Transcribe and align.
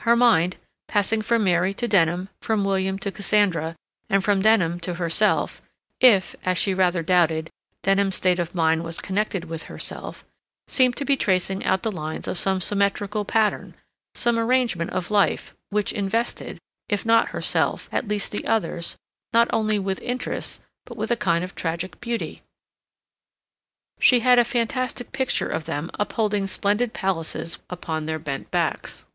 Her 0.00 0.16
mind, 0.16 0.58
passing 0.86 1.22
from 1.22 1.44
Mary 1.44 1.72
to 1.72 1.88
Denham, 1.88 2.28
from 2.42 2.62
William 2.62 2.98
to 2.98 3.10
Cassandra, 3.10 3.74
and 4.10 4.22
from 4.22 4.42
Denham 4.42 4.78
to 4.80 4.96
herself—if, 4.96 6.34
as 6.44 6.58
she 6.58 6.74
rather 6.74 7.02
doubted, 7.02 7.48
Denham's 7.82 8.16
state 8.16 8.38
of 8.38 8.54
mind 8.54 8.84
was 8.84 9.00
connected 9.00 9.44
with 9.46 9.62
herself—seemed 9.62 10.94
to 10.98 11.06
be 11.06 11.16
tracing 11.16 11.64
out 11.64 11.84
the 11.84 11.90
lines 11.90 12.28
of 12.28 12.38
some 12.38 12.60
symmetrical 12.60 13.24
pattern, 13.24 13.72
some 14.14 14.38
arrangement 14.38 14.90
of 14.90 15.10
life, 15.10 15.54
which 15.70 15.90
invested, 15.90 16.58
if 16.86 17.06
not 17.06 17.30
herself, 17.30 17.88
at 17.90 18.06
least 18.06 18.30
the 18.30 18.46
others, 18.46 18.98
not 19.32 19.48
only 19.54 19.78
with 19.78 20.02
interest, 20.02 20.60
but 20.84 20.98
with 20.98 21.10
a 21.10 21.16
kind 21.16 21.42
of 21.42 21.54
tragic 21.54 21.98
beauty. 22.02 22.42
She 24.00 24.20
had 24.20 24.38
a 24.38 24.44
fantastic 24.44 25.12
picture 25.12 25.48
of 25.48 25.64
them 25.64 25.90
upholding 25.94 26.46
splendid 26.46 26.92
palaces 26.92 27.58
upon 27.70 28.04
their 28.04 28.18
bent 28.18 28.50
backs. 28.50 29.06